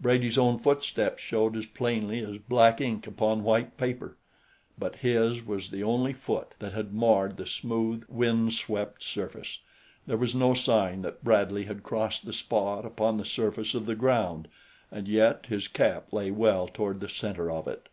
[0.00, 4.16] Brady's own footsteps showed as plainly as black ink upon white paper;
[4.78, 9.58] but his was the only foot that had marred the smooth, windswept surface
[10.06, 13.94] there was no sign that Bradley had crossed the spot upon the surface of the
[13.94, 14.48] ground,
[14.90, 17.90] and yet his cap lay well toward the center of it.